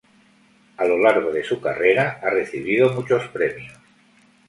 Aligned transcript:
A 0.77 0.83
lo 0.85 0.97
largo 0.97 1.31
de 1.31 1.43
su 1.43 1.61
carrera 1.61 2.19
ha 2.23 2.31
recibido 2.31 2.91
muchos 2.93 3.27
premios. 3.27 3.77